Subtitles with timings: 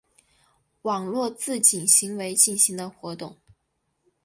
[0.81, 3.37] 网络自警行为进行的活动。